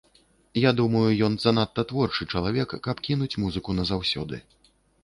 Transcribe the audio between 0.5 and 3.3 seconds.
Я думаю, ён занадта творчы чалавек, каб